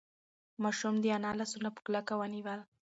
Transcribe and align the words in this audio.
ماشوم 0.63 0.95
د 1.01 1.05
انا 1.17 1.31
لاسونه 1.39 1.69
په 1.75 1.79
کلکه 1.85 2.13
ونیول. 2.17 2.59